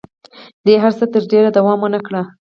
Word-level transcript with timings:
دې 0.65 0.75
هر 0.83 0.91
څه 0.99 1.05
تر 1.13 1.23
ډېره 1.31 1.49
دوام 1.57 1.79
ونه 1.81 1.99
کړ. 2.07 2.13